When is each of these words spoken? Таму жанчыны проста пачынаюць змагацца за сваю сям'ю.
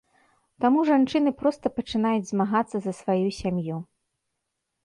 Таму 0.63 0.79
жанчыны 0.89 1.33
проста 1.41 1.71
пачынаюць 1.79 2.29
змагацца 2.31 2.77
за 2.87 2.91
сваю 3.01 3.27
сям'ю. 3.41 3.77